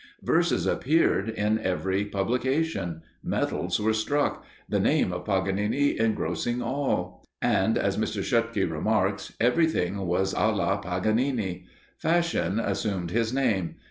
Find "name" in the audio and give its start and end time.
4.79-5.13, 13.31-13.75